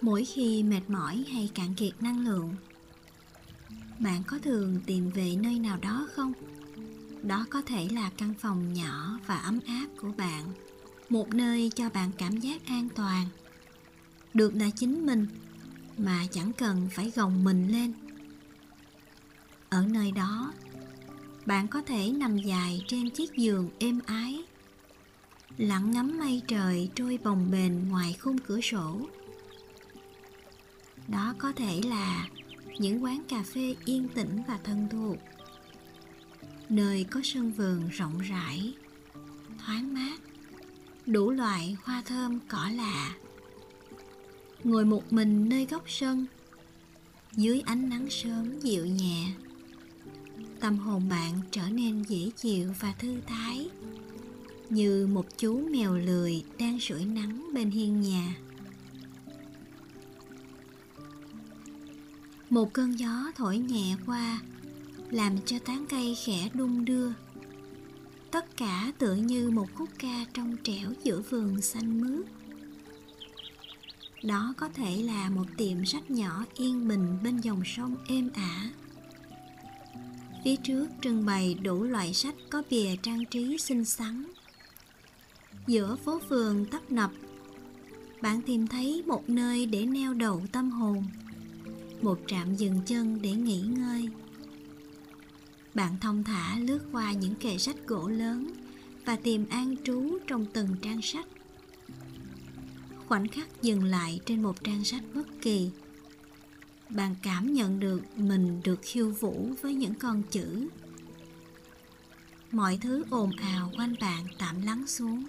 [0.00, 2.54] mỗi khi mệt mỏi hay cạn kiệt năng lượng,
[3.98, 6.32] bạn có thường tìm về nơi nào đó không?
[7.22, 10.44] Đó có thể là căn phòng nhỏ và ấm áp của bạn,
[11.08, 13.26] một nơi cho bạn cảm giác an toàn.
[14.34, 15.26] Được là chính mình,
[15.98, 17.92] mà chẳng cần phải gồng mình lên.
[19.68, 20.52] Ở nơi đó,
[21.46, 24.44] bạn có thể nằm dài trên chiếc giường êm ái,
[25.58, 29.00] lặng ngắm mây trời trôi bồng bềnh ngoài khung cửa sổ
[31.10, 32.28] đó có thể là
[32.78, 35.16] những quán cà phê yên tĩnh và thân thuộc.
[36.68, 38.74] Nơi có sân vườn rộng rãi,
[39.58, 40.20] thoáng mát,
[41.06, 43.14] đủ loại hoa thơm, cỏ lạ.
[44.64, 46.26] Ngồi một mình nơi góc sân,
[47.32, 49.26] dưới ánh nắng sớm dịu nhẹ,
[50.60, 53.70] tâm hồn bạn trở nên dễ chịu và thư thái,
[54.70, 58.34] như một chú mèo lười đang sưởi nắng bên hiên nhà.
[62.50, 64.40] Một cơn gió thổi nhẹ qua,
[65.10, 67.12] làm cho tán cây khẽ đung đưa.
[68.30, 72.26] Tất cả tựa như một khúc ca trong trẻo giữa vườn xanh mướt.
[74.22, 78.70] Đó có thể là một tiệm sách nhỏ yên bình bên dòng sông êm ả.
[80.44, 84.24] Phía trước trưng bày đủ loại sách có bìa trang trí xinh xắn.
[85.66, 87.10] Giữa phố phường tấp nập,
[88.22, 91.04] bạn tìm thấy một nơi để neo đậu tâm hồn
[92.02, 94.08] một trạm dừng chân để nghỉ ngơi.
[95.74, 98.52] Bạn thông thả lướt qua những kệ sách gỗ lớn
[99.04, 101.26] và tìm an trú trong từng trang sách.
[103.08, 105.70] Khoảnh khắc dừng lại trên một trang sách bất kỳ,
[106.88, 110.68] bạn cảm nhận được mình được khiêu vũ với những con chữ.
[112.52, 115.24] Mọi thứ ồn ào quanh bạn tạm lắng xuống.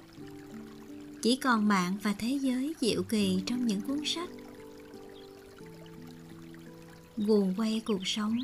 [1.22, 4.30] Chỉ còn bạn và thế giới diệu kỳ trong những cuốn sách
[7.28, 8.38] guồng quay cuộc sống,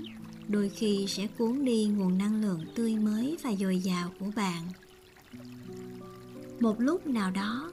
[0.48, 4.64] đôi khi sẽ cuốn đi nguồn năng lượng tươi mới và dồi dào của bạn.
[6.60, 7.72] Một lúc nào đó,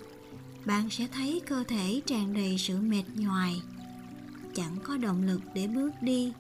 [0.65, 3.63] bạn sẽ thấy cơ thể tràn đầy sự mệt nhoài.
[4.55, 6.33] Chẳng có động lực để bước đi,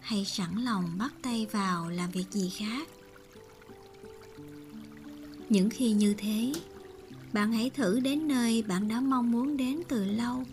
[0.00, 2.88] hay sẵn lòng bắt tay vào làm việc gì khác.
[5.48, 6.52] Những khi như thế,
[7.32, 10.44] bạn hãy thử đến nơi bạn đã mong muốn đến từ lâu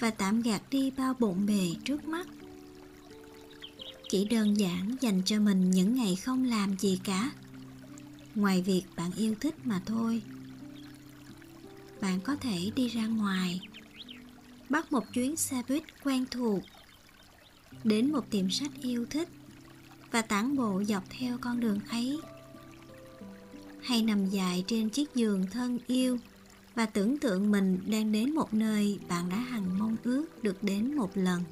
[0.00, 2.26] và tạm gạt đi bao bộn bề trước mắt
[4.10, 7.30] chỉ đơn giản dành cho mình những ngày không làm gì cả.
[8.34, 10.22] Ngoài việc bạn yêu thích mà thôi.
[12.00, 13.60] Bạn có thể đi ra ngoài,
[14.68, 16.62] bắt một chuyến xe buýt quen thuộc,
[17.84, 19.28] đến một tiệm sách yêu thích
[20.10, 22.18] và tản bộ dọc theo con đường ấy.
[23.82, 26.18] Hay nằm dài trên chiếc giường thân yêu
[26.74, 30.96] và tưởng tượng mình đang đến một nơi bạn đã hằng mong ước được đến
[30.96, 31.42] một lần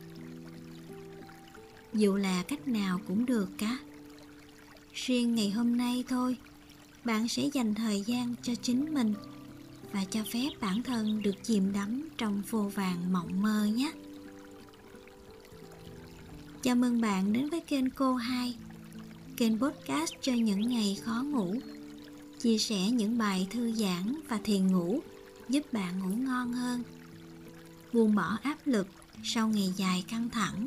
[1.94, 3.78] dù là cách nào cũng được cả.
[4.94, 6.37] Riêng ngày hôm nay thôi
[7.04, 9.15] bạn sẽ dành thời gian cho chính mình
[9.93, 13.93] và cho phép bản thân được chìm đắm trong vô vàng mộng mơ nhé.
[16.62, 18.56] Chào mừng bạn đến với kênh cô hai,
[19.37, 21.54] kênh podcast cho những ngày khó ngủ.
[22.38, 25.00] Chia sẻ những bài thư giãn và thiền ngủ
[25.48, 26.82] giúp bạn ngủ ngon hơn.
[27.93, 28.87] Buông bỏ áp lực
[29.22, 30.66] sau ngày dài căng thẳng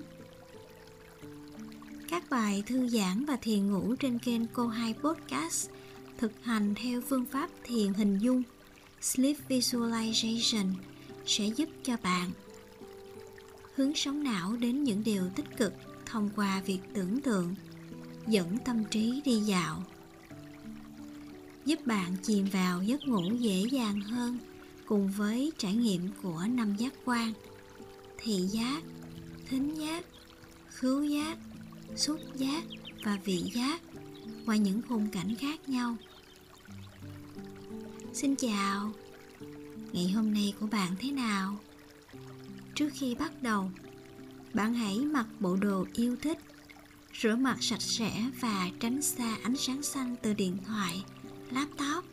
[2.12, 5.70] các bài thư giãn và thiền ngủ trên kênh cô hai podcast,
[6.18, 8.44] thực hành theo phương pháp thiền hình dung.
[9.02, 10.74] Sleep visualization
[11.26, 12.32] sẽ giúp cho bạn
[13.76, 15.74] hướng sóng não đến những điều tích cực
[16.06, 17.56] thông qua việc tưởng tượng,
[18.28, 19.84] dẫn tâm trí đi dạo,
[21.66, 24.38] giúp bạn chìm vào giấc ngủ dễ dàng hơn
[24.86, 27.34] cùng với trải nghiệm của năm giác quan,
[28.18, 28.84] thị giác,
[29.50, 30.06] thính giác,
[30.70, 31.38] khứu giác
[31.96, 32.63] xúc giác
[33.03, 33.81] và vị giác
[34.46, 35.96] qua những khung cảnh khác nhau.
[38.13, 38.92] Xin chào.
[39.94, 41.57] Ngày hôm nay của bạn thế nào?
[42.75, 43.71] Trước khi bắt đầu,
[44.54, 46.38] bạn hãy mặc bộ đồ yêu thích,
[47.21, 51.04] rửa mặt sạch sẽ và tránh xa ánh sáng xanh từ điện thoại,
[51.51, 52.06] laptop.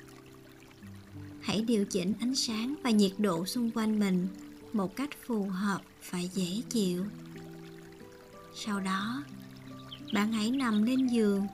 [1.40, 4.28] Hãy điều chỉnh ánh sáng và nhiệt độ xung quanh mình
[4.72, 7.04] một cách phù hợp và dễ chịu.
[8.54, 9.24] Sau đó
[10.12, 11.46] bạn hãy nằm lên giường.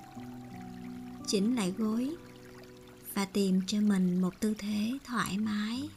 [1.27, 2.17] Chỉnh lại gối
[3.15, 5.89] và tìm cho mình một tư thế thoải mái.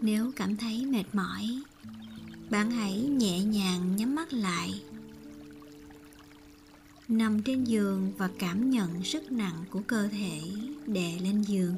[0.00, 1.62] Nếu cảm thấy mệt mỏi,
[2.50, 4.82] bạn hãy nhẹ nhàng nhắm mắt lại.
[7.08, 10.40] Nằm trên giường và cảm nhận sức nặng của cơ thể
[10.86, 11.74] đè lên giường.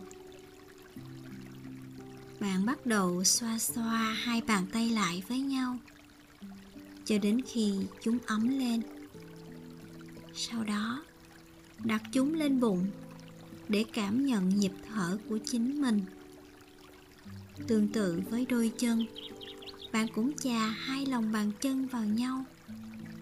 [2.41, 5.79] Bạn bắt đầu xoa xoa hai bàn tay lại với nhau
[7.11, 7.73] cho đến khi
[8.03, 8.83] chúng ấm lên.
[10.35, 11.05] Sau đó,
[11.85, 12.87] đặt chúng lên bụng
[13.69, 16.01] để cảm nhận nhịp thở của chính mình.
[17.67, 19.07] Tương tự với đôi chân,
[19.93, 22.45] bạn cũng chà hai lòng bàn chân vào nhau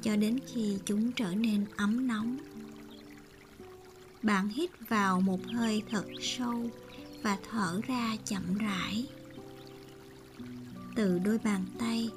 [0.02, 2.38] cho đến khi chúng trở nên ấm nóng.
[4.22, 6.70] Bạn hít vào một hơi thật sâu
[7.22, 9.06] và thở ra chậm rãi.
[10.94, 12.10] Từ đôi bàn tay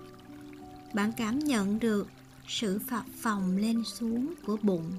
[0.94, 2.08] bạn cảm nhận được
[2.48, 4.92] sự phập phồng lên xuống của bụng.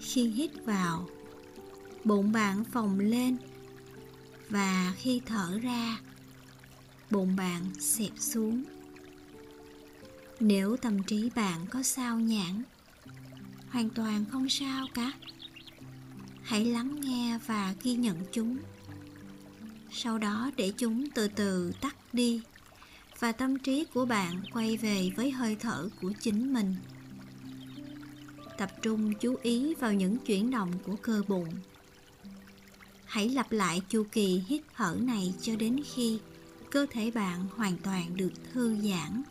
[0.00, 1.08] Khi hít vào,
[2.04, 3.36] bụng bạn phồng lên
[4.50, 5.98] và khi thở ra,
[7.10, 8.64] bụng bạn xẹp xuống.
[10.40, 12.62] Nếu tâm trí bạn có sao nhãn
[13.70, 15.12] hoàn toàn không sao cả.
[16.42, 18.58] Hãy lắng nghe và ghi nhận chúng.
[19.92, 22.42] Sau đó để chúng từ từ tắt đi
[23.18, 26.74] và tâm trí của bạn quay về với hơi thở của chính mình.
[28.58, 31.48] Tập trung chú ý vào những chuyển động của cơ bụng.
[33.04, 36.18] Hãy lặp lại chu kỳ hít thở này cho đến khi
[36.70, 39.22] cơ thể bạn hoàn toàn được thư giãn.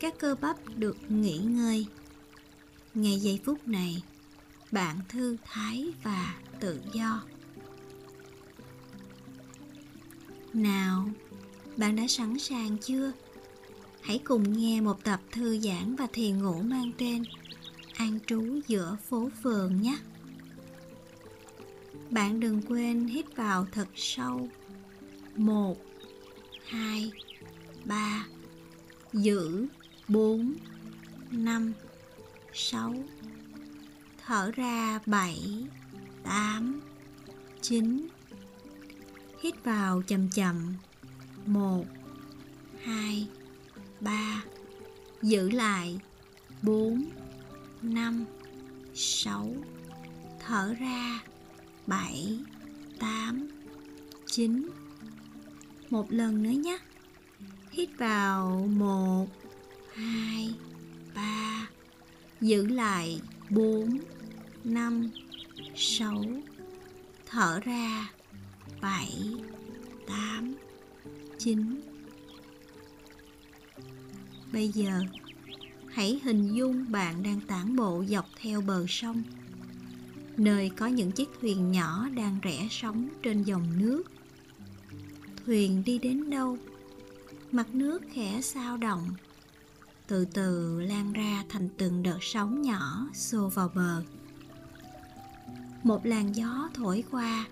[0.00, 1.86] Các cơ bắp được nghỉ ngơi.
[2.94, 4.02] Ngay giây phút này,
[4.72, 7.22] bạn thư thái và tự do.
[10.52, 11.08] Nào
[11.76, 13.12] bạn đã sẵn sàng chưa?
[14.00, 17.24] Hãy cùng nghe một tập thư giãn và thiền ngủ mang tên
[17.96, 19.98] an trú giữa phố phường nhé.
[22.10, 24.48] Bạn đừng quên hít vào thật sâu.
[25.36, 25.76] Một,
[26.66, 27.12] hai,
[27.84, 28.26] ba,
[29.12, 29.66] giữ,
[30.08, 30.54] bốn,
[31.30, 31.72] năm,
[32.52, 32.94] sáu,
[34.26, 35.64] thở ra bảy,
[36.22, 36.80] tám,
[37.60, 38.08] chín.
[39.40, 40.74] Hít vào chậm chậm.
[41.46, 41.84] 1
[42.82, 43.28] 2
[44.00, 44.44] 3
[45.22, 45.98] giữ lại
[46.62, 47.04] 4
[47.82, 48.24] 5
[48.94, 49.54] 6
[50.46, 51.20] thở ra
[51.86, 52.38] 7
[52.98, 53.48] 8
[54.26, 54.68] 9
[55.90, 56.78] một lần nữa nhé.
[57.70, 59.26] Hít vào 1
[59.94, 60.54] 2
[61.14, 61.68] 3
[62.40, 63.20] giữ lại
[63.50, 63.98] 4
[64.64, 65.10] 5
[65.76, 66.24] 6
[67.26, 68.10] thở ra
[68.80, 69.34] 7
[70.06, 70.54] 8
[71.44, 71.80] chính
[74.52, 75.00] bây giờ,
[75.88, 79.22] hãy hình dung bạn đang tản bộ dọc theo bờ sông,
[80.36, 84.02] nơi có những chiếc thuyền nhỏ đang rẽ sóng trên dòng nước.
[85.46, 86.58] Thuyền đi đến đâu,
[87.52, 89.08] mặt nước khẽ sao động,
[90.06, 94.02] từ từ lan ra thành từng đợt sóng nhỏ xô vào bờ.
[95.82, 97.46] Một làn gió thổi qua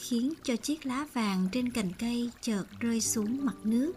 [0.00, 3.92] khiến cho chiếc lá vàng trên cành cây chợt rơi xuống mặt nước.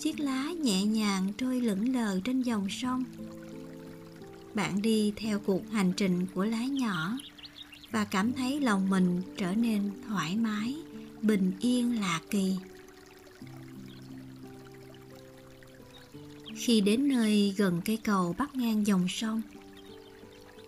[0.00, 3.04] Chiếc lá nhẹ nhàng trôi lững lờ trên dòng sông.
[4.54, 7.18] Bạn đi theo cuộc hành trình của lá nhỏ
[7.92, 10.76] và cảm thấy lòng mình trở nên thoải mái,
[11.22, 12.56] bình yên lạ kỳ.
[16.56, 19.42] Khi đến nơi gần cây cầu bắc ngang dòng sông,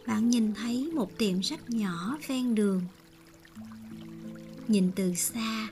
[0.06, 2.82] bạn nhìn thấy một tiệm sách nhỏ ven đường
[4.68, 5.68] nhìn từ xa.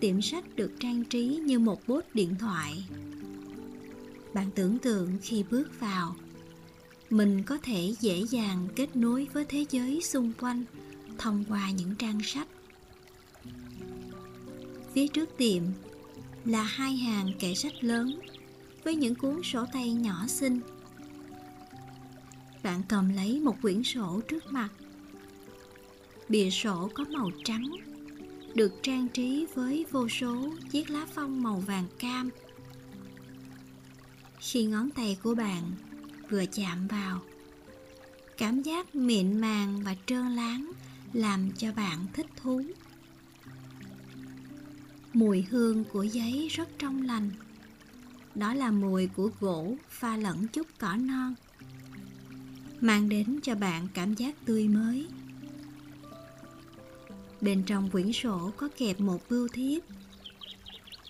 [0.00, 2.84] Tiệm sách được trang trí như một bốt điện thoại.
[4.34, 6.16] Bạn tưởng tượng khi bước vào,
[7.10, 10.64] mình có thể dễ dàng kết nối với thế giới xung quanh
[11.18, 12.48] thông qua những trang sách.
[14.94, 15.62] Phía trước tiệm
[16.44, 18.20] là hai hàng kệ sách lớn
[18.84, 20.60] với những cuốn sổ tay nhỏ xinh.
[22.62, 24.68] Bạn cầm lấy một quyển sổ trước mặt.
[26.28, 27.72] Bìa sổ có màu trắng
[28.54, 32.30] được trang trí với vô số chiếc lá phong màu vàng cam.
[34.38, 35.62] Khi ngón tay của bạn
[36.30, 37.20] vừa chạm vào,
[38.38, 40.72] cảm giác mịn màng và trơn láng
[41.12, 42.62] làm cho bạn thích thú.
[45.12, 47.30] Mùi hương của giấy rất trong lành.
[48.34, 51.34] Đó là mùi của gỗ pha lẫn chút cỏ non,
[52.80, 55.06] mang đến cho bạn cảm giác tươi mới
[57.40, 59.82] bên trong quyển sổ có kẹp một bưu thiếp.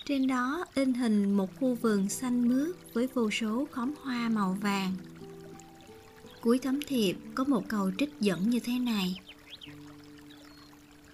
[0.05, 4.57] Trên đó in hình một khu vườn xanh mướt với vô số khóm hoa màu
[4.61, 4.95] vàng.
[6.41, 9.19] Cuối tấm thiệp có một câu trích dẫn như thế này.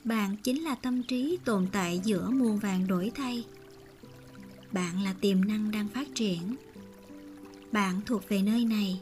[0.04, 3.44] Bạn chính là tâm trí tồn tại giữa muôn vàng đổi thay.
[4.72, 6.56] Bạn là tiềm năng đang phát triển.
[7.72, 9.02] Bạn thuộc về nơi này.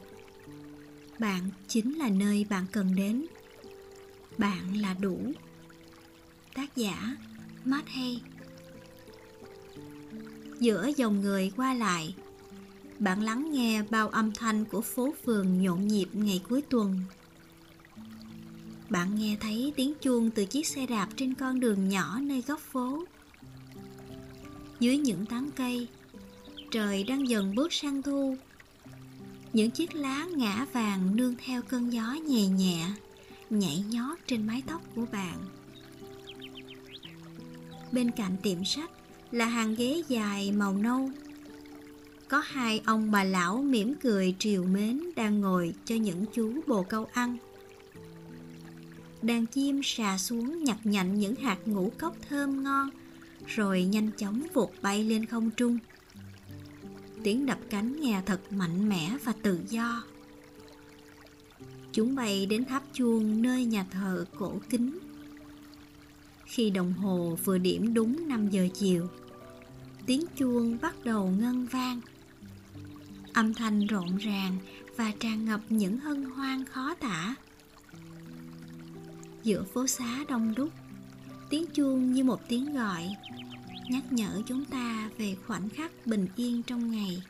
[1.20, 3.26] Bạn chính là nơi bạn cần đến.
[4.38, 5.20] Bạn là đủ
[6.56, 7.16] tác giả
[7.66, 8.22] Matt hay.
[10.60, 12.16] Giữa dòng người qua lại,
[13.00, 17.00] bạn lắng nghe bao âm thanh của phố phường nhộn nhịp ngày cuối tuần.
[18.90, 22.60] Bạn nghe thấy tiếng chuông từ chiếc xe đạp trên con đường nhỏ nơi góc
[22.60, 23.04] phố.
[24.80, 25.88] Dưới những tán cây,
[26.72, 28.38] trời đang dần bước sang thu.
[29.54, 32.88] Những chiếc lá ngã vàng nương theo cơn gió nhẹ nhẹ,
[33.50, 35.38] nhảy nhót trên mái tóc của bạn
[37.92, 38.92] bên cạnh tiệm sách
[39.32, 41.10] là hàng ghế dài màu nâu.
[42.28, 46.84] Có hai ông bà lão mỉm cười triều mến đang ngồi cho những chú bồ
[46.84, 47.38] câu ăn.
[49.22, 52.90] Đàn chim xà xuống nhặt nhạnh những hạt ngũ cốc thơm ngon,
[53.48, 55.78] rồi nhanh chóng vụt bay lên không trung.
[57.24, 60.04] Tiếng đập cánh nghe thật mạnh mẽ và tự do.
[61.92, 65.00] Chúng bay đến tháp chuông nơi nhà thờ cổ kính
[66.46, 69.08] khi đồng hồ vừa điểm đúng 5 giờ chiều.
[70.06, 72.02] Tiếng chuông bắt đầu ngân vang.
[73.34, 74.58] Âm thanh rộn ràng
[74.96, 77.36] và tràn ngập những hân hoan khó tả.
[79.44, 80.70] Giữa phố xá đông đúc,
[81.50, 83.10] tiếng chuông như một tiếng gọi,
[83.90, 87.24] nhắc nhở chúng ta về khoảnh khắc bình yên trong ngày.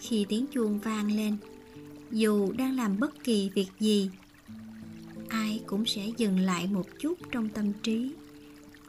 [0.00, 1.36] Khi tiếng chuông vang lên,
[2.10, 4.10] dù đang làm bất kỳ việc gì
[5.60, 8.14] ai cũng sẽ dừng lại một chút trong tâm trí,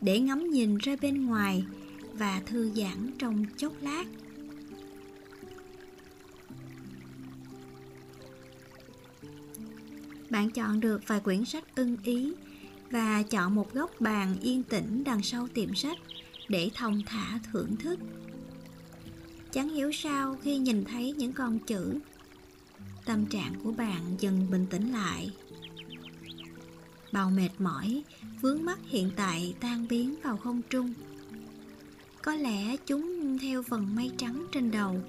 [0.01, 1.63] để ngắm nhìn ra bên ngoài
[2.13, 4.05] và thư giãn trong chốc lát.
[10.29, 12.33] Bạn chọn được vài quyển sách ưng ý
[12.91, 15.97] và chọn một góc bàn yên tĩnh đằng sau tiệm sách
[16.49, 17.99] để thông thả thưởng thức.
[19.51, 21.99] Chẳng hiểu sao khi nhìn thấy những con chữ,
[23.05, 25.31] tâm trạng của bạn dần bình tĩnh lại
[27.11, 28.03] bào mệt mỏi,
[28.41, 30.93] vướng mắt hiện tại tan biến vào không trung.
[32.21, 35.01] Có lẽ chúng theo vần mây trắng trên đầu,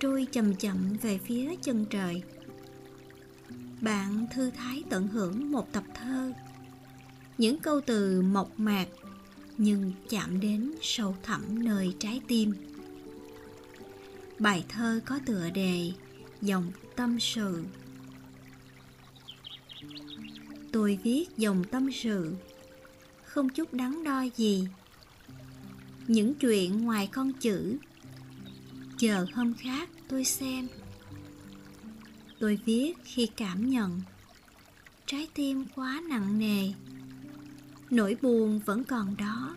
[0.00, 2.22] trôi chậm chậm về phía chân trời.
[3.80, 6.32] Bạn thư thái tận hưởng một tập thơ.
[7.38, 8.88] Những câu từ mộc mạc,
[9.58, 12.52] nhưng chạm đến sâu thẳm nơi trái tim.
[14.38, 15.92] Bài thơ có tựa đề
[16.42, 17.64] dòng tâm sự
[20.76, 22.36] tôi viết dòng tâm sự.
[23.24, 24.68] Không chút đắn đo gì.
[26.06, 27.76] Những chuyện ngoài con chữ.
[28.98, 30.68] Chờ hôm khác tôi xem.
[32.38, 34.02] Tôi viết khi cảm nhận.
[35.06, 36.72] Trái tim quá nặng nề.
[37.90, 39.56] Nỗi buồn vẫn còn đó.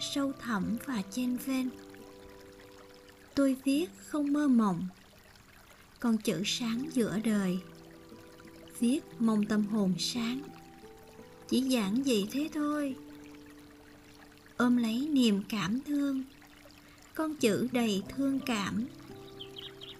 [0.00, 1.70] Sâu thẳm và trên ven
[3.34, 4.88] tôi viết không mơ mộng.
[6.00, 7.60] Con chữ sáng giữa đời
[8.84, 10.42] viết mong tâm hồn sáng.
[11.48, 12.94] Chỉ giản dị thế thôi.
[14.56, 16.22] Ôm lấy niềm cảm thương.
[17.14, 18.86] Con chữ đầy thương cảm.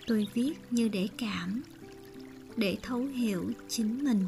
[0.06, 1.62] Tôi viết như để cảm,
[2.56, 4.26] để thấu hiểu chính mình.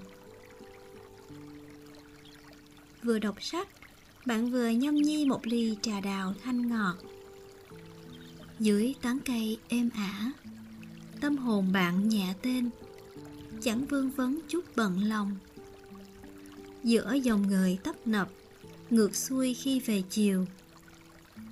[3.02, 3.68] Vừa đọc sách,
[4.26, 6.96] bạn vừa nhâm nhi một ly trà đào thanh ngọt.
[8.58, 10.32] Dưới tán cây êm ả,
[11.20, 12.70] tâm hồn bạn nhẹ tên
[13.62, 15.36] chẳng vương vấn chút bận lòng.
[16.84, 18.28] Giữa dòng người tấp nập,
[18.90, 20.46] ngược xuôi khi về chiều.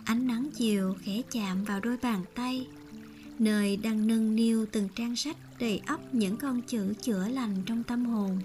[0.05, 2.67] Ánh nắng chiều khẽ chạm vào đôi bàn tay,
[3.39, 7.83] nơi đang nâng niu từng trang sách đầy ắp những con chữ chữa lành trong
[7.83, 8.39] tâm hồn.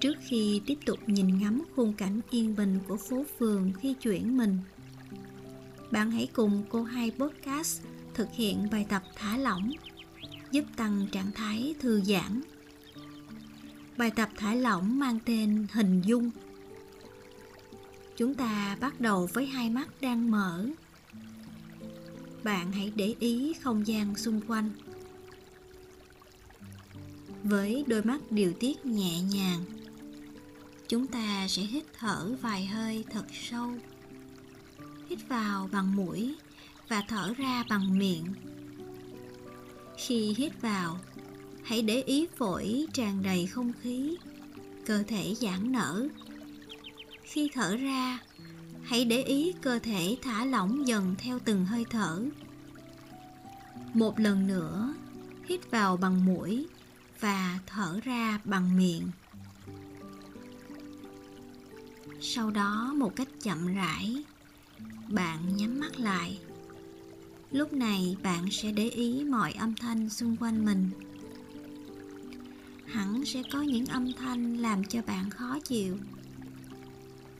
[0.00, 4.36] Trước khi tiếp tục nhìn ngắm khung cảnh yên bình của phố phường khi chuyển
[4.36, 4.58] mình,
[5.90, 7.82] bạn hãy cùng cô hai podcast
[8.14, 9.70] thực hiện bài tập thả lỏng
[10.52, 12.42] giúp tăng trạng thái thư giãn.
[13.96, 16.30] Bài tập thả lỏng mang tên hình dung.
[18.16, 20.66] Chúng ta bắt đầu với hai mắt đang mở.
[22.44, 24.70] Bạn hãy để ý không gian xung quanh.
[27.42, 29.64] Với đôi mắt điều tiết nhẹ nhàng,
[30.88, 33.70] chúng ta sẽ hít thở vài hơi thật sâu.
[35.08, 36.34] Hít vào bằng mũi
[36.88, 38.24] và thở ra bằng miệng
[39.96, 40.98] khi hít vào,
[41.64, 44.16] hãy để ý phổi tràn đầy không khí,
[44.86, 46.08] cơ thể giãn nở.
[47.22, 48.18] Khi thở ra,
[48.82, 52.24] hãy để ý cơ thể thả lỏng dần theo từng hơi thở.
[53.94, 54.94] Một lần nữa,
[55.44, 56.66] hít vào bằng mũi
[57.20, 59.10] và thở ra bằng miệng.
[62.20, 64.24] Sau đó một cách chậm rãi,
[65.08, 66.38] bạn nhắm mắt lại
[67.52, 70.90] lúc này bạn sẽ để ý mọi âm thanh xung quanh mình.
[72.86, 75.96] Hẳn sẽ có những âm thanh làm cho bạn khó chịu.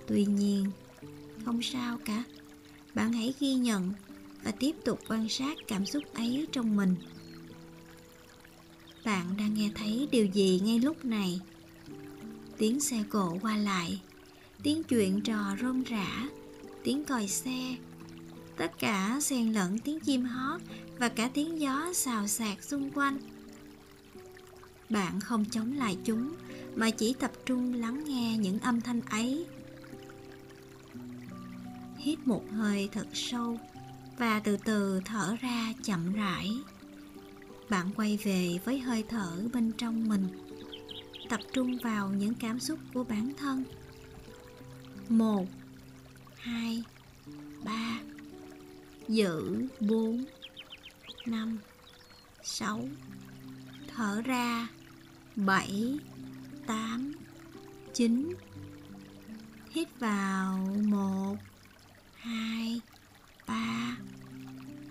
[0.07, 0.66] Tuy nhiên,
[1.45, 2.25] không sao cả.
[2.95, 3.92] Bạn hãy ghi nhận
[4.45, 6.95] và tiếp tục quan sát cảm xúc ấy trong mình.
[9.04, 11.40] Bạn đang nghe thấy điều gì ngay lúc này?
[12.59, 14.00] Tiếng xe cộ qua lại,
[14.62, 16.28] tiếng chuyện trò rôm rã,
[16.85, 17.76] tiếng còi xe
[18.56, 20.61] tất cả xen lẫn tiếng chim hót
[20.99, 23.18] và cả tiếng gió xào xạc xung quanh.
[24.90, 26.35] Bạn không chống lại chúng,
[26.76, 29.47] mà chỉ tập trung lắng nghe những âm thanh ấy.
[31.97, 33.59] Hít một hơi thật sâu
[34.18, 36.50] và từ từ thở ra chậm rãi.
[37.68, 40.28] Bạn quay về với hơi thở bên trong mình,
[41.28, 43.64] tập trung vào những cảm xúc của bản thân.
[45.09, 45.47] Một,
[46.37, 46.82] hai,
[47.64, 48.00] ba
[49.09, 50.25] giữ, bốn,
[51.26, 51.59] năm,
[52.42, 52.88] sáu.
[53.97, 54.68] Thở ra,
[55.37, 55.99] bảy,
[56.66, 57.12] tám,
[57.94, 58.35] chín.
[59.71, 61.37] Hít vào, một,
[62.14, 62.80] hai,
[63.47, 63.97] ba.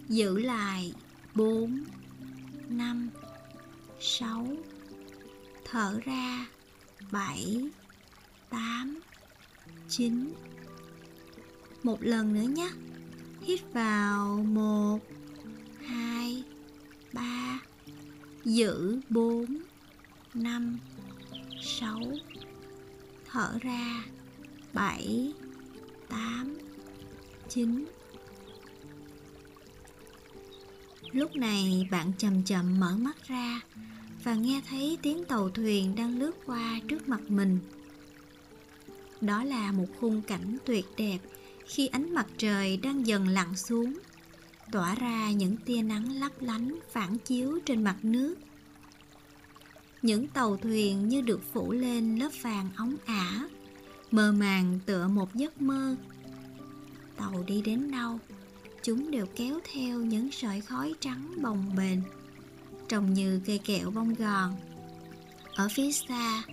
[0.10, 0.94] Giữ lại,
[1.36, 1.84] bốn,
[2.70, 3.10] năm,
[4.00, 4.48] sáu.
[5.66, 6.48] Thở ra,
[7.12, 7.70] bảy,
[8.50, 9.00] tám,
[9.90, 10.34] chín.
[11.84, 12.70] Một lần nữa nhé
[13.52, 15.00] hít vào một,
[15.86, 16.44] hai,
[17.14, 17.60] ba,
[18.46, 19.46] giữ bốn,
[20.34, 20.80] năm,
[21.62, 22.02] sáu,
[23.32, 24.04] thở ra
[24.74, 25.34] bảy,
[26.10, 26.58] tám,
[27.50, 27.86] chín.
[31.12, 33.62] Lúc này bạn chậm chậm mở mắt ra
[34.24, 37.60] và nghe thấy tiếng tàu thuyền đang lướt qua trước mặt mình.
[39.22, 41.20] Đó là một khung cảnh tuyệt đẹp
[41.66, 44.00] khi ánh mặt trời đang dần lặn xuống,
[44.72, 48.36] tỏa ra những tia nắng lấp lánh phản chiếu trên mặt nước.
[50.02, 53.48] Những tàu thuyền như được phủ lên lớp vàng óng ả,
[54.12, 55.96] mơ màng tựa một giấc mơ.
[57.18, 58.20] Tàu đi đến đâu,
[58.84, 62.00] chúng đều kéo theo những sợi khói trắng bồng bềnh,
[62.88, 64.56] trông như cây kẹo bông gòn.
[65.56, 66.44] Ở phía xa,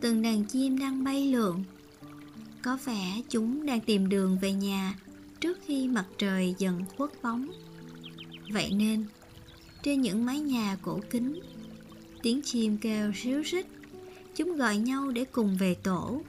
[0.00, 1.64] từng đàn chim đang bay lượn
[2.62, 4.94] có vẻ chúng đang tìm đường về nhà
[5.40, 7.48] trước khi mặt trời dần khuất bóng
[8.52, 9.04] vậy nên,
[9.82, 11.40] trên những mái nhà cổ kính,
[12.22, 13.66] tiếng chim kêu ríu rít,
[14.36, 16.22] chúng gọi nhau để cùng về tổ.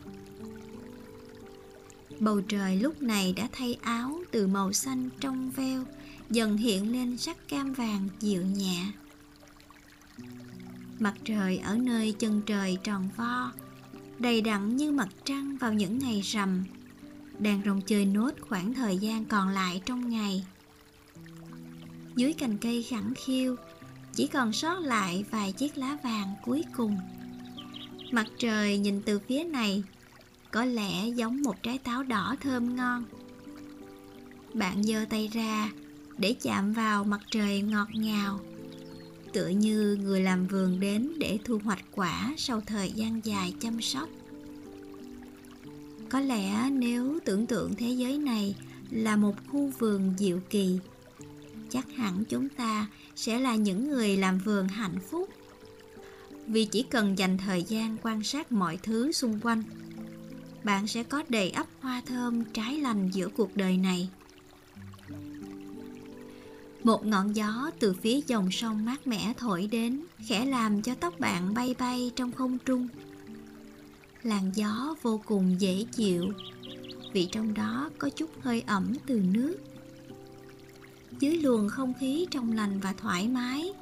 [2.20, 5.84] Bầu trời lúc này đã thay áo từ màu xanh trong veo,
[6.30, 8.86] dần hiện lên sắc cam vàng dịu nhẹ.
[11.00, 13.52] Mặt trời ở nơi chân trời tròn vo
[14.20, 16.64] đầy đặn như mặt trăng vào những ngày rằm,
[17.40, 20.46] đang rong chơi nốt khoảng thời gian còn lại trong ngày.
[22.16, 23.56] Dưới cành cây khẳng khiu,
[24.14, 26.98] chỉ còn sót lại vài chiếc lá vàng cuối cùng.
[28.12, 29.84] Mặt trời nhìn từ phía này,
[30.52, 33.04] có lẽ giống một trái táo đỏ thơm ngon.
[34.54, 35.72] Bạn giơ tay ra
[36.18, 38.40] để chạm vào mặt trời ngọt ngào
[39.34, 43.82] tựa như người làm vườn đến để thu hoạch quả sau thời gian dài chăm
[43.82, 44.10] sóc.
[46.10, 48.56] Có lẽ nếu tưởng tượng thế giới này
[48.90, 50.80] là một khu vườn diệu kỳ,
[51.70, 55.30] chắc hẳn chúng ta sẽ là những người làm vườn hạnh phúc.
[56.48, 59.64] Vì chỉ cần dành thời gian quan sát mọi thứ xung quanh,
[60.64, 64.10] bạn sẽ có đầy ắp hoa thơm trái lành giữa cuộc đời này
[66.84, 71.20] một ngọn gió từ phía dòng sông mát mẻ thổi đến, khẽ làm cho tóc
[71.20, 72.88] bạn bay bay trong không trung.
[74.24, 76.32] Làn gió vô cùng dễ chịu,
[77.14, 79.58] vì trong đó có chút hơi ẩm từ nước.
[81.20, 83.74] Dưới luồng không khí trong lành và thoải mái,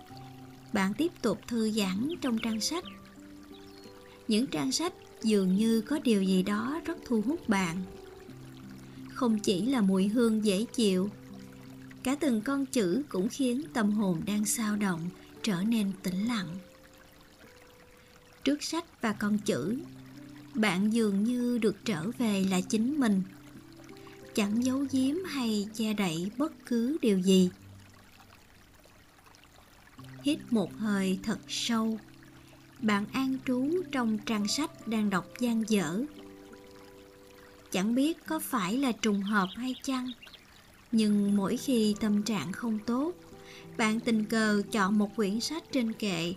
[0.74, 2.84] bạn tiếp tục thư giãn trong trang sách.
[4.28, 7.78] Những trang sách dường như có điều gì đó rất thu hút bạn.
[9.10, 11.10] Không chỉ là mùi hương dễ chịu
[12.04, 15.10] cả từng con chữ cũng khiến tâm hồn đang sao động,
[15.44, 16.48] trở nên tĩnh lặng.
[18.44, 19.80] Trước sách và con chữ,
[20.54, 23.22] bạn dường như được trở về là chính mình.
[24.36, 27.50] Chẳng giấu giếm hay che đậy bất cứ điều gì.
[30.24, 32.00] Hít một hơi thật sâu,
[32.80, 36.04] bạn an trú trong trang sách đang đọc gian dở.
[37.72, 40.12] Chẳng biết có phải là trùng hợp hay chăng
[40.92, 43.14] nhưng mỗi khi tâm trạng không tốt
[43.78, 46.34] bạn tình cờ chọn một quyển sách trên kệ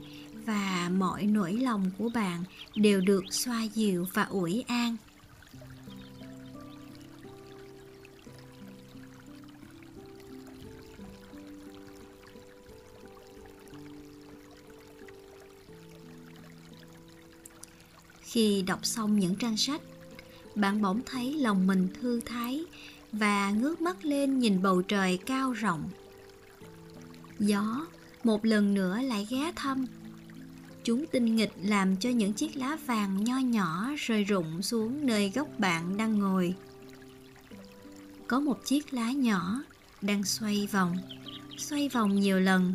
[0.46, 2.44] và mọi nỗi lòng của bạn
[2.76, 4.96] đều được xoa dịu và ủi an.
[18.22, 19.80] Khi đọc xong những trang sách,
[20.54, 22.64] bạn bỗng thấy lòng mình thư thái
[23.18, 25.90] và ngước mắt lên nhìn bầu trời cao rộng.
[27.38, 27.86] Gió
[28.24, 29.86] một lần nữa lại ghé thăm.
[30.84, 35.32] Chúng tinh nghịch làm cho những chiếc lá vàng nho nhỏ rơi rụng xuống nơi
[35.34, 36.54] góc bạn đang ngồi.
[38.26, 39.62] Có một chiếc lá nhỏ
[40.02, 40.96] đang xoay vòng,
[41.56, 42.74] xoay vòng nhiều lần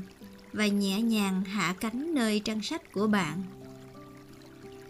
[0.53, 3.43] và nhẹ nhàng hạ cánh nơi trang sách của bạn.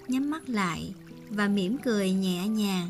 [0.08, 0.94] Nhắm mắt lại
[1.30, 2.90] và mỉm cười nhẹ nhàng.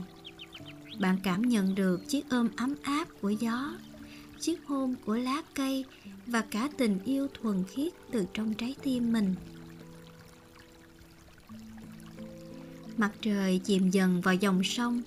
[1.00, 3.74] Bạn cảm nhận được chiếc ôm ấm áp của gió,
[4.40, 5.86] chiếc hôn của lá cây
[6.28, 9.36] và cả tình yêu thuần khiết từ trong trái tim mình.
[12.98, 15.02] Mặt trời chìm dần vào dòng sông,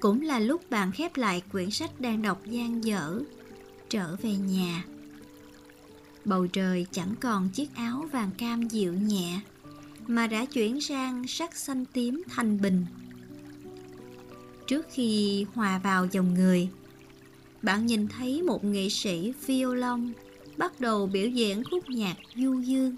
[0.00, 3.20] cũng là lúc bạn khép lại quyển sách đang đọc gian dở,
[3.88, 4.84] trở về nhà.
[6.24, 9.40] Bầu trời chẳng còn chiếc áo vàng cam dịu nhẹ,
[10.06, 12.86] mà đã chuyển sang sắc xanh tím thanh bình.
[14.68, 16.68] Trước khi hòa vào dòng người,
[17.62, 20.12] bạn nhìn thấy một nghệ sĩ violon
[20.56, 22.96] bắt đầu biểu diễn khúc nhạc du dương.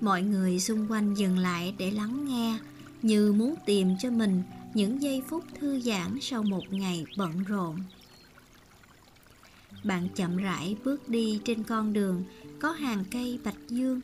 [0.00, 2.58] Mọi người xung quanh dừng lại để lắng nghe
[3.02, 4.42] như muốn tìm cho mình
[4.74, 7.76] những giây phút thư giãn sau một ngày bận rộn.
[9.84, 12.24] Bạn chậm rãi bước đi trên con đường
[12.58, 14.00] có hàng cây bạch dương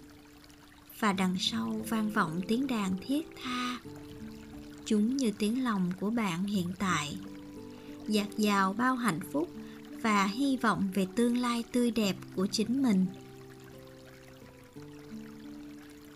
[0.98, 3.78] và đằng sau vang vọng tiếng đàn thiết tha.
[4.86, 7.16] Chúng như tiếng lòng của bạn hiện tại,
[8.08, 9.48] dạt dào bao hạnh phúc
[10.02, 13.06] và hy vọng về tương lai tươi đẹp của chính mình.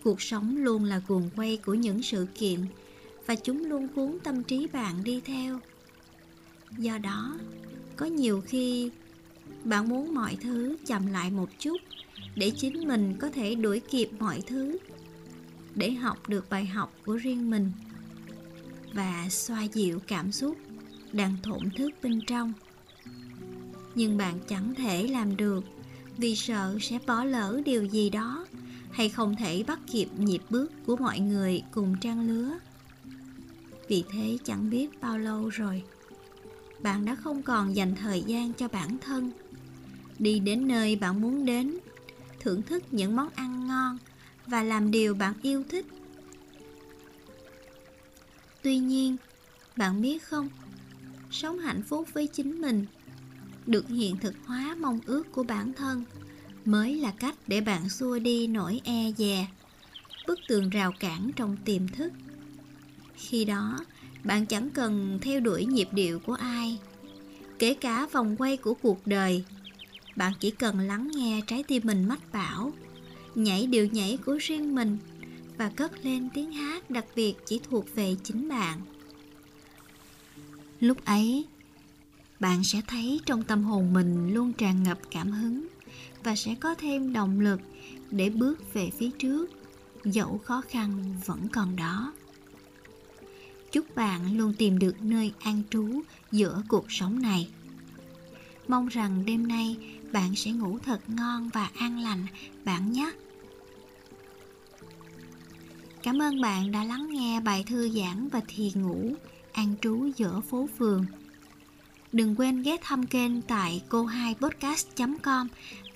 [0.03, 2.59] Cuộc sống luôn là guồng quay của những sự kiện
[3.25, 5.59] và chúng luôn cuốn tâm trí bạn đi theo.
[6.77, 7.39] Do đó,
[7.95, 8.91] có nhiều khi
[9.63, 11.77] bạn muốn mọi thứ chậm lại một chút
[12.35, 14.77] để chính mình có thể đuổi kịp mọi thứ
[15.75, 17.71] để học được bài học của riêng mình
[18.93, 20.57] và xoa dịu cảm xúc
[21.11, 22.53] đang thổn thức bên trong.
[23.95, 25.63] Nhưng bạn chẳng thể làm được
[26.17, 28.45] vì sợ sẽ bỏ lỡ điều gì đó
[28.91, 32.57] hay không thể bắt kịp nhịp bước của mọi người cùng trang lứa.
[33.87, 35.83] Vì thế chẳng biết bao lâu rồi,
[36.81, 39.31] bạn đã không còn dành thời gian cho bản thân.
[40.19, 41.77] Đi đến nơi bạn muốn đến,
[42.39, 43.97] thưởng thức những món ăn ngon
[44.47, 45.85] và làm điều bạn yêu thích
[48.63, 49.17] tuy nhiên,
[49.75, 50.49] bạn biết không?
[51.31, 52.85] Sống hạnh phúc với chính mình,
[53.65, 56.03] được hiện thực hóa mong ước của bản thân
[56.65, 59.47] mới là cách để bạn xua đi nỗi e dè,
[60.27, 62.13] bức tường rào cản trong tiềm thức.
[63.15, 63.79] Khi đó,
[64.23, 66.79] bạn chẳng cần theo đuổi nhịp điệu của ai.
[67.59, 69.43] Kể cả vòng quay của cuộc đời,
[70.15, 72.73] bạn chỉ cần lắng nghe trái tim mình mách bảo,
[73.35, 74.97] nhảy điệu nhảy của riêng mình
[75.61, 78.81] và cất lên tiếng hát đặc biệt chỉ thuộc về chính bạn.
[80.79, 81.45] Lúc ấy,
[82.39, 85.67] bạn sẽ thấy trong tâm hồn mình luôn tràn ngập cảm hứng
[86.23, 87.61] và sẽ có thêm động lực
[88.11, 89.51] để bước về phía trước,
[90.03, 92.13] dẫu khó khăn vẫn còn đó.
[93.71, 97.49] Chúc bạn luôn tìm được nơi an trú giữa cuộc sống này.
[98.67, 99.77] Mong rằng đêm nay
[100.11, 102.25] bạn sẽ ngủ thật ngon và an lành,
[102.65, 103.11] bạn nhé
[106.03, 109.13] cảm ơn bạn đã lắng nghe bài thư giãn và thiền ngủ,
[109.51, 111.05] an trú giữa phố phường.
[112.11, 114.87] Đừng quên ghé thăm kênh tại cô 2 podcast
[115.23, 115.47] com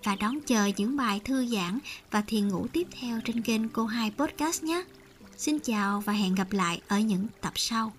[0.04, 1.80] và đón chờ những bài thư giãn
[2.12, 4.84] và thiền ngủ tiếp theo trên kênh cô 2 podcast nhé.
[5.38, 7.94] Xin chào và hẹn gặp lại ở những tập sau.